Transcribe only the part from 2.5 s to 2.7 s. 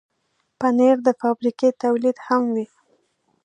وي.